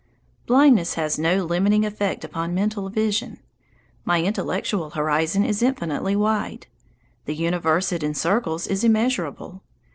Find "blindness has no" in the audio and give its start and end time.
0.47-1.43